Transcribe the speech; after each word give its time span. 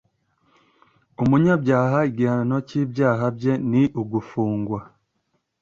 umunyabyaha 1.23 1.97
igihano 2.09 2.55
cy 2.67 2.73
ibyaha 2.83 3.25
bye 3.37 3.53
ni 3.69 3.83
ugufungwa 4.01 4.79